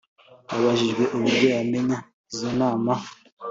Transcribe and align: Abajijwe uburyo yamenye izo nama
Abajijwe 0.53 1.03
uburyo 1.15 1.47
yamenye 1.55 1.97
izo 2.31 2.49
nama 2.59 2.91